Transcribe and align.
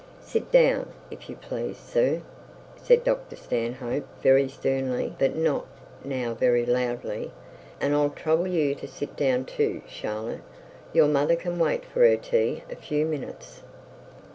'Sit 0.19 0.51
down, 0.51 0.91
if 1.11 1.29
you 1.29 1.35
please, 1.35 1.77
sir,' 1.77 2.23
said 2.75 3.03
Dr 3.03 3.35
Stanhope 3.35 4.07
very 4.23 4.49
sternly, 4.49 5.13
but 5.19 5.35
not 5.35 5.67
now 6.03 6.33
very 6.33 6.65
loudly. 6.65 7.29
'And 7.79 7.93
I'll 7.93 8.09
trouble 8.09 8.47
you 8.47 8.73
to 8.73 8.87
sit 8.87 9.15
down, 9.15 9.45
too, 9.45 9.83
Charlotte. 9.87 10.41
Your 10.91 11.07
mother 11.07 11.35
can 11.35 11.59
wait 11.59 11.85
for 11.85 11.99
her 11.99 12.17
tea 12.17 12.63
a 12.67 12.75
few 12.75 13.05
minutes.' 13.05 13.61